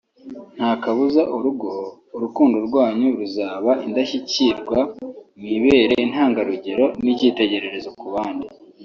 [0.57, 4.79] ntakabuza urugo/urukundo rwanyu ruzaba indashyikirwa
[5.39, 8.47] mwibere intangarugero n’icyitegererezo ku bandi